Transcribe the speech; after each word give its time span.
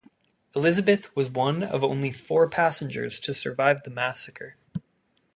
Elizabeth 0.55 1.15
was 1.15 1.29
one 1.29 1.61
of 1.61 1.83
only 1.83 2.11
four 2.11 2.49
passengers 2.49 3.19
to 3.19 3.35
survive 3.35 3.83
the 3.83 3.91
massacre. 3.91 4.55